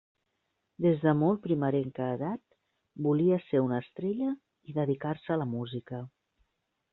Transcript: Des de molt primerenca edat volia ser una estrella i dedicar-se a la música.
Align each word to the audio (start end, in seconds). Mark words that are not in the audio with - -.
Des 0.85 0.95
de 1.01 1.11
molt 1.17 1.41
primerenca 1.43 2.07
edat 2.13 2.41
volia 3.09 3.37
ser 3.45 3.61
una 3.67 3.77
estrella 3.85 4.31
i 4.73 4.77
dedicar-se 4.79 5.35
a 5.37 5.39
la 5.43 5.49
música. 5.53 6.03